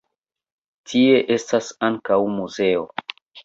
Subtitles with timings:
[0.93, 2.87] Tie estas ankaŭ muzeo.